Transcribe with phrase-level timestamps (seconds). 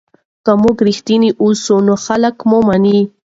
[0.45, 2.99] که موږ رښتیني اوسو نو خلک مو مني.